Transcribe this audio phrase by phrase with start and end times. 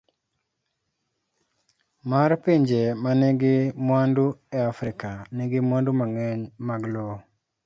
[0.03, 0.03] D.
[2.09, 3.55] mar Pinje ma nigi
[3.85, 4.25] mwandu
[4.57, 7.17] e Afrika, nigi mwandu mang'eny mag lowo.